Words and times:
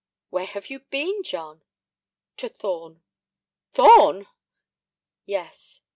"Where 0.31 0.47
have 0.47 0.71
you 0.71 0.79
been, 0.79 1.21
John?" 1.21 1.61
"To 2.37 2.49
Thorn." 2.49 3.03
"Thorn!" 3.73 4.25
"Yes." 5.27 5.81